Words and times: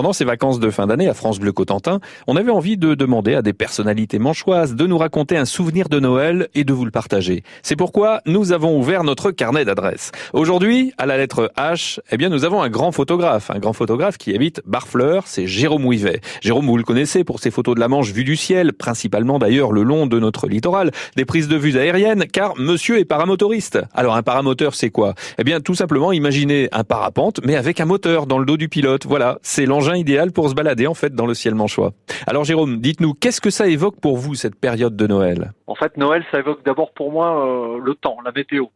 Pendant 0.00 0.14
ces 0.14 0.24
vacances 0.24 0.60
de 0.60 0.70
fin 0.70 0.86
d'année 0.86 1.08
à 1.08 1.12
France 1.12 1.38
Bleu 1.38 1.52
Cotentin, 1.52 2.00
on 2.26 2.34
avait 2.36 2.50
envie 2.50 2.78
de 2.78 2.94
demander 2.94 3.34
à 3.34 3.42
des 3.42 3.52
personnalités 3.52 4.18
manchoises 4.18 4.74
de 4.74 4.86
nous 4.86 4.96
raconter 4.96 5.36
un 5.36 5.44
souvenir 5.44 5.90
de 5.90 6.00
Noël 6.00 6.48
et 6.54 6.64
de 6.64 6.72
vous 6.72 6.86
le 6.86 6.90
partager. 6.90 7.42
C'est 7.62 7.76
pourquoi 7.76 8.22
nous 8.24 8.52
avons 8.52 8.78
ouvert 8.78 9.04
notre 9.04 9.30
carnet 9.30 9.66
d'adresses. 9.66 10.10
Aujourd'hui, 10.32 10.94
à 10.96 11.04
la 11.04 11.18
lettre 11.18 11.52
H, 11.58 11.98
eh 12.10 12.16
bien, 12.16 12.30
nous 12.30 12.46
avons 12.46 12.62
un 12.62 12.70
grand 12.70 12.92
photographe, 12.92 13.50
un 13.50 13.58
grand 13.58 13.74
photographe 13.74 14.16
qui 14.16 14.34
habite 14.34 14.62
Barfleur, 14.64 15.24
c'est 15.26 15.46
Jérôme 15.46 15.84
Ouivet. 15.84 16.22
Jérôme, 16.40 16.64
vous 16.64 16.78
le 16.78 16.82
connaissez 16.82 17.22
pour 17.22 17.38
ses 17.38 17.50
photos 17.50 17.74
de 17.74 17.80
la 17.80 17.88
Manche 17.88 18.10
vue 18.10 18.24
du 18.24 18.36
ciel, 18.36 18.72
principalement 18.72 19.38
d'ailleurs 19.38 19.70
le 19.70 19.82
long 19.82 20.06
de 20.06 20.18
notre 20.18 20.48
littoral, 20.48 20.92
des 21.16 21.26
prises 21.26 21.48
de 21.48 21.56
vues 21.56 21.76
aériennes, 21.76 22.24
car 22.24 22.54
monsieur 22.56 22.98
est 22.98 23.04
paramotoriste. 23.04 23.80
Alors 23.92 24.16
un 24.16 24.22
paramoteur, 24.22 24.74
c'est 24.74 24.88
quoi? 24.88 25.12
Eh 25.36 25.44
bien, 25.44 25.60
tout 25.60 25.74
simplement, 25.74 26.10
imaginez 26.10 26.70
un 26.72 26.84
parapente, 26.84 27.40
mais 27.44 27.56
avec 27.56 27.82
un 27.82 27.84
moteur 27.84 28.26
dans 28.26 28.38
le 28.38 28.46
dos 28.46 28.56
du 28.56 28.70
pilote. 28.70 29.04
Voilà, 29.04 29.38
c'est 29.42 29.66
l'engin 29.66 29.89
idéal 29.94 30.32
pour 30.32 30.48
se 30.48 30.54
balader 30.54 30.86
en 30.86 30.94
fait 30.94 31.14
dans 31.14 31.26
le 31.26 31.34
ciel 31.34 31.54
manchois. 31.54 31.92
Alors 32.26 32.44
Jérôme, 32.44 32.78
dites-nous, 32.78 33.14
qu'est-ce 33.14 33.40
que 33.40 33.50
ça 33.50 33.66
évoque 33.66 34.00
pour 34.00 34.16
vous 34.16 34.34
cette 34.34 34.54
période 34.54 34.96
de 34.96 35.06
Noël? 35.06 35.52
En 35.66 35.74
fait, 35.74 35.96
Noël, 35.96 36.24
ça 36.30 36.38
évoque 36.38 36.64
d'abord 36.64 36.92
pour 36.92 37.12
moi 37.12 37.46
euh, 37.46 37.80
le 37.82 37.94
temps, 37.94 38.18
la 38.24 38.32
météo. 38.32 38.66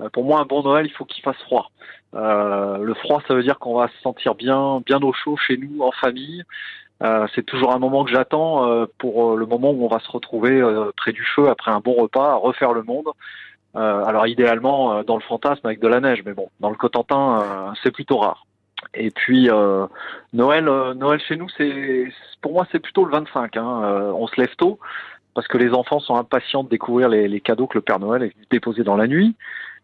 Euh, 0.00 0.08
pour 0.10 0.24
moi, 0.24 0.40
un 0.40 0.44
bon 0.44 0.62
Noël, 0.62 0.86
il 0.86 0.92
faut 0.92 1.04
qu'il 1.04 1.22
fasse 1.22 1.40
froid. 1.44 1.70
Euh, 2.14 2.78
le 2.78 2.94
froid, 2.94 3.22
ça 3.26 3.34
veut 3.34 3.42
dire 3.42 3.58
qu'on 3.58 3.76
va 3.76 3.88
se 3.88 4.00
sentir 4.02 4.34
bien, 4.34 4.82
bien 4.84 5.00
au 5.00 5.12
chaud 5.12 5.36
chez 5.36 5.56
nous, 5.56 5.82
en 5.82 5.92
famille. 5.92 6.42
C'est 7.34 7.46
toujours 7.46 7.72
un 7.74 7.78
moment 7.78 8.04
que 8.04 8.10
j'attends 8.10 8.86
pour 8.98 9.34
le 9.34 9.46
moment 9.46 9.70
où 9.70 9.86
on 9.86 9.88
va 9.88 10.00
se 10.00 10.10
retrouver 10.10 10.62
près 10.98 11.12
du 11.12 11.24
feu 11.34 11.48
après 11.48 11.70
un 11.70 11.80
bon 11.80 11.94
repas, 11.94 12.32
à 12.32 12.34
refaire 12.34 12.74
le 12.74 12.82
monde. 12.82 13.08
alors 13.72 14.26
idéalement 14.26 15.02
dans 15.04 15.14
le 15.14 15.22
fantasme 15.22 15.66
avec 15.66 15.80
de 15.80 15.88
la 15.88 16.00
neige, 16.00 16.22
mais 16.26 16.34
bon, 16.34 16.50
dans 16.60 16.68
le 16.68 16.76
Cotentin, 16.76 17.72
c'est 17.82 17.90
plutôt 17.90 18.18
rare. 18.18 18.44
Et 18.94 19.10
puis 19.10 19.48
Noël, 20.32 20.64
Noël 20.64 21.20
chez 21.20 21.36
nous, 21.36 21.48
c'est 21.56 22.12
pour 22.40 22.52
moi 22.52 22.66
c'est 22.72 22.80
plutôt 22.80 23.04
le 23.04 23.12
25. 23.12 23.56
Hein. 23.56 24.12
on 24.14 24.26
se 24.26 24.40
lève 24.40 24.54
tôt 24.56 24.78
parce 25.34 25.46
que 25.48 25.58
les 25.58 25.72
enfants 25.72 26.00
sont 26.00 26.16
impatients 26.16 26.64
de 26.64 26.68
découvrir 26.68 27.08
les, 27.08 27.28
les 27.28 27.40
cadeaux 27.40 27.66
que 27.66 27.78
le 27.78 27.82
Père 27.82 28.00
Noël 28.00 28.22
est 28.22 28.34
déposer 28.50 28.82
dans 28.82 28.96
la 28.96 29.06
nuit. 29.06 29.36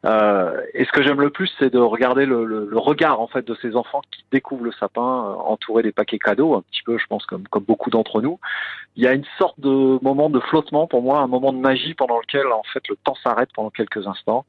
Euh, 0.05 0.61
et 0.75 0.85
ce 0.85 0.93
que 0.93 1.03
j'aime 1.03 1.21
le 1.21 1.31
plus, 1.31 1.51
c'est 1.59 1.73
de 1.73 1.79
regarder 1.79 2.27
le, 2.27 2.45
le, 2.45 2.67
le, 2.71 2.79
regard 2.79 3.21
en 3.21 3.27
fait 3.27 3.45
de 3.45 3.57
ces 3.61 3.75
enfants 3.75 4.03
qui 4.13 4.25
découvrent 4.31 4.65
le 4.65 4.73
sapin, 4.73 5.01
euh, 5.01 5.35
entouré 5.35 5.83
des 5.83 5.93
paquets 5.93 6.19
cadeaux, 6.19 6.55
un 6.55 6.63
petit 6.63 6.83
peu, 6.85 6.99
je 6.99 7.07
pense, 7.07 7.25
comme, 7.27 7.49
comme 7.49 7.65
beaucoup 7.65 7.91
d'entre 7.91 8.21
nous. 8.21 8.39
Il 8.97 9.05
y 9.05 9.07
a 9.07 9.13
une 9.13 9.25
sorte 9.39 9.61
de 9.61 10.03
moment 10.03 10.31
de 10.31 10.41
flottement 10.41 10.87
pour 10.87 11.03
moi, 11.03 11.21
un 11.21 11.27
moment 11.27 11.53
de 11.53 11.59
magie 11.59 11.95
pendant 11.95 12.19
lequel 12.19 12.47
en 12.47 12.63
fait 12.73 12.87
le 12.89 12.97
temps 12.97 13.17
s'arrête 13.23 13.51
pendant 13.55 13.71
quelques 13.71 14.07
instants. 14.07 14.47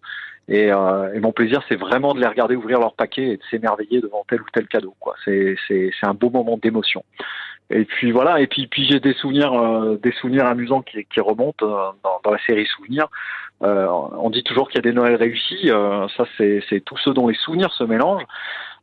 Et, 0.47 0.71
euh, 0.71 1.13
et 1.13 1.19
mon 1.19 1.33
plaisir, 1.33 1.61
c'est 1.67 1.75
vraiment 1.75 2.13
de 2.13 2.21
les 2.21 2.27
regarder 2.27 2.55
ouvrir 2.55 2.79
leur 2.79 2.93
paquet 2.93 3.31
et 3.31 3.37
de 3.37 3.43
s'émerveiller 3.51 3.99
devant 3.99 4.23
tel 4.29 4.41
ou 4.41 4.45
tel 4.53 4.65
cadeau. 4.67 4.95
Quoi. 4.99 5.15
C'est, 5.25 5.57
c'est, 5.67 5.91
c'est 5.99 6.07
un 6.07 6.13
beau 6.13 6.29
moment 6.29 6.57
d'émotion. 6.57 7.03
Et 7.69 7.83
puis 7.83 8.11
voilà, 8.11 8.39
et 8.39 8.47
puis 8.47 8.67
puis 8.67 8.85
j'ai 8.85 9.01
des 9.01 9.13
souvenirs, 9.13 9.53
euh, 9.53 9.97
des 10.01 10.13
souvenirs 10.13 10.45
amusants 10.45 10.81
qui, 10.81 11.03
qui 11.03 11.19
remontent 11.19 11.65
euh, 11.65 11.91
dans, 12.01 12.21
dans, 12.23 12.31
la 12.31 12.39
série 12.45 12.65
Souvenirs. 12.65 13.07
Euh, 13.61 13.87
on 13.89 14.29
dit 14.29 14.43
toujours 14.43 14.69
qu'il 14.69 14.77
y 14.77 14.87
a 14.87 14.89
des 14.89 14.93
Noëls 14.93 15.15
réussis. 15.15 15.69
Euh, 15.69 16.07
ça, 16.15 16.25
c'est 16.37 16.63
c'est 16.69 16.79
tous 16.79 16.97
ceux 16.97 17.13
dont 17.13 17.27
les 17.27 17.35
souvenirs 17.35 17.73
se 17.73 17.83
mélangent 17.83 18.25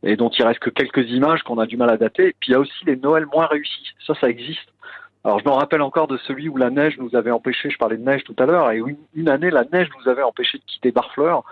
et 0.02 0.16
dont 0.16 0.28
il 0.28 0.44
reste 0.44 0.58
que 0.58 0.68
quelques 0.68 1.08
images 1.10 1.42
qu'on 1.44 1.58
a 1.58 1.66
du 1.66 1.78
mal 1.78 1.88
à 1.88 1.96
dater. 1.96 2.28
Et 2.28 2.34
puis 2.38 2.50
il 2.50 2.52
y 2.52 2.54
a 2.54 2.60
aussi 2.60 2.84
les 2.84 2.96
Noëls 2.96 3.26
moins 3.32 3.46
réussis. 3.46 3.94
Ça, 4.06 4.14
ça 4.20 4.28
existe. 4.28 4.68
Alors 5.24 5.38
je 5.38 5.44
me 5.44 5.50
rappelle 5.50 5.80
encore 5.80 6.06
de 6.06 6.18
celui 6.18 6.48
où 6.50 6.56
la 6.56 6.68
neige 6.68 6.98
nous 6.98 7.16
avait 7.16 7.30
empêché. 7.30 7.70
Je 7.70 7.78
parlais 7.78 7.96
de 7.96 8.02
neige 8.02 8.24
tout 8.24 8.36
à 8.38 8.44
l'heure, 8.44 8.70
et 8.70 8.82
une, 9.14 9.28
année 9.28 9.50
la 9.50 9.64
neige 9.64 9.88
nous 9.98 10.10
avait 10.10 10.22
empêché 10.22 10.58
de 10.58 10.64
quitter 10.64 10.92
Barfleur 10.92 11.44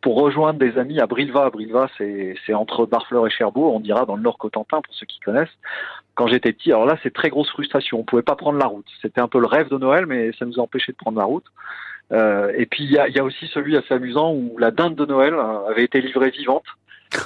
pour 0.00 0.20
rejoindre 0.20 0.58
des 0.58 0.78
amis 0.78 0.98
à 0.98 1.06
Brilva. 1.06 1.50
Brilva, 1.50 1.88
c'est 1.96 2.54
entre 2.54 2.86
Barfleur 2.86 3.26
et 3.26 3.30
Cherbourg, 3.30 3.74
on 3.74 3.80
dira 3.80 4.04
dans 4.04 4.16
le 4.16 4.22
Nord 4.22 4.38
Cotentin 4.38 4.80
pour 4.80 4.94
ceux 4.94 5.06
qui 5.06 5.20
connaissent. 5.20 5.56
Quand 6.14 6.26
j'étais 6.26 6.52
petit, 6.52 6.72
alors 6.72 6.86
là, 6.86 6.96
c'est 7.02 7.12
très 7.12 7.28
grosse 7.28 7.50
frustration. 7.50 8.00
On 8.00 8.04
pouvait 8.04 8.22
pas 8.22 8.34
prendre 8.34 8.58
la 8.58 8.66
route. 8.66 8.86
C'était 9.00 9.20
un 9.20 9.28
peu 9.28 9.38
le 9.38 9.46
rêve 9.46 9.68
de 9.68 9.78
Noël, 9.78 10.06
mais 10.06 10.32
ça 10.38 10.44
nous 10.44 10.58
a 10.58 10.62
empêché 10.62 10.90
de 10.92 10.96
prendre 10.96 11.18
la 11.18 11.24
route. 11.24 11.46
Euh, 12.12 12.52
et 12.56 12.66
puis 12.66 12.82
il 12.82 12.90
y 12.90 12.98
a, 12.98 13.08
y 13.08 13.20
a, 13.20 13.24
aussi 13.24 13.46
celui 13.48 13.76
assez 13.76 13.94
amusant 13.94 14.32
où 14.32 14.58
la 14.58 14.72
dinde 14.72 14.96
de 14.96 15.06
Noël 15.06 15.34
euh, 15.34 15.68
avait 15.68 15.84
été 15.84 16.00
livrée 16.00 16.30
vivante 16.30 16.64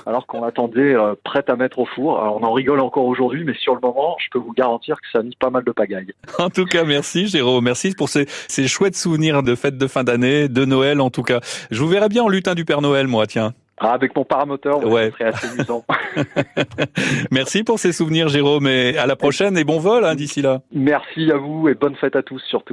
alors 0.06 0.26
qu'on 0.26 0.44
l'attendait 0.44 0.94
euh, 0.94 1.14
prête 1.24 1.50
à 1.50 1.56
mettre 1.56 1.78
au 1.78 1.86
four. 1.86 2.20
Alors, 2.20 2.36
on 2.40 2.44
en 2.44 2.52
rigole 2.52 2.80
encore 2.80 3.04
aujourd'hui, 3.04 3.44
mais 3.44 3.54
sur 3.54 3.74
le 3.74 3.80
moment, 3.80 4.16
je 4.18 4.28
peux 4.30 4.38
vous 4.38 4.52
garantir 4.52 4.96
que 4.96 5.06
ça 5.12 5.20
a 5.20 5.22
mis 5.22 5.36
pas 5.36 5.50
mal 5.50 5.64
de 5.64 5.72
pagaille. 5.72 6.12
En 6.38 6.50
tout 6.50 6.66
cas, 6.66 6.84
merci 6.84 7.26
Jérôme, 7.26 7.64
merci 7.64 7.94
pour 7.94 8.08
ces, 8.08 8.26
ces 8.48 8.68
chouettes 8.68 8.96
souvenirs 8.96 9.42
de 9.42 9.54
fêtes 9.54 9.78
de 9.78 9.86
fin 9.86 10.04
d'année, 10.04 10.48
de 10.48 10.64
Noël 10.64 11.00
en 11.00 11.10
tout 11.10 11.22
cas. 11.22 11.40
Je 11.70 11.80
vous 11.80 11.88
verrai 11.88 12.08
bien 12.08 12.24
en 12.24 12.28
lutin 12.28 12.54
du 12.54 12.64
Père 12.64 12.82
Noël, 12.82 13.06
moi, 13.06 13.26
tiens. 13.26 13.54
Ah, 13.78 13.92
avec 13.92 14.14
mon 14.14 14.24
paramoteur, 14.24 14.84
ouais. 14.86 15.10
serait 15.10 15.24
assez 15.24 15.48
amusant. 15.48 15.84
Merci 17.32 17.64
pour 17.64 17.80
ces 17.80 17.92
souvenirs, 17.92 18.28
Jérôme, 18.28 18.68
et 18.68 18.96
à 18.96 19.06
la 19.06 19.16
prochaine 19.16 19.58
et 19.58 19.64
bon 19.64 19.80
vol 19.80 20.04
hein, 20.04 20.14
d'ici 20.14 20.42
là. 20.42 20.60
Merci 20.72 21.30
à 21.32 21.36
vous 21.36 21.68
et 21.68 21.74
bonne 21.74 21.96
fête 21.96 22.14
à 22.14 22.22
tous 22.22 22.40
surtout. 22.48 22.72